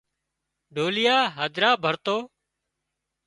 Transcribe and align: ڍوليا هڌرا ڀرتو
ڍوليا 0.75 1.17
هڌرا 1.37 1.69
ڀرتو 1.83 2.17